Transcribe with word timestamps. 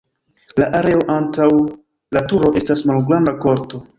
La 0.61 0.69
areo 0.79 1.03
antaŭ 1.15 1.49
la 2.17 2.25
turo 2.33 2.51
estas 2.63 2.83
malgranda 2.93 3.37
korto. 3.47 3.83